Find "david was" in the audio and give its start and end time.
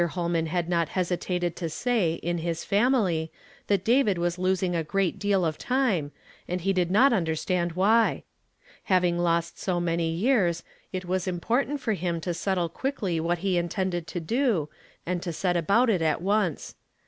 3.85-4.39